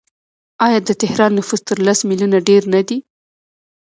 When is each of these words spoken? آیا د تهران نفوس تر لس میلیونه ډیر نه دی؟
آیا 0.65 0.79
د 0.87 0.89
تهران 1.01 1.31
نفوس 1.39 1.61
تر 1.69 1.77
لس 1.87 1.99
میلیونه 2.09 2.37
ډیر 2.49 2.61
نه 2.73 2.81
دی؟ 2.87 2.97